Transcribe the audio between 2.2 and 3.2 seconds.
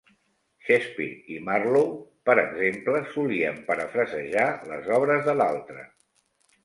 per exemple,